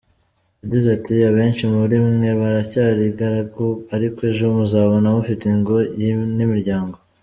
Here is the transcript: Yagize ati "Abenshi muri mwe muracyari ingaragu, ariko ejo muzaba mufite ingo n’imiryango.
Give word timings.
Yagize 0.61 0.87
ati 0.97 1.13
"Abenshi 1.29 1.63
muri 1.75 1.95
mwe 2.05 2.29
muracyari 2.39 3.01
ingaragu, 3.09 3.67
ariko 3.95 4.19
ejo 4.31 4.45
muzaba 4.55 4.95
mufite 5.05 5.43
ingo 5.53 5.75
n’imiryango. 6.37 6.97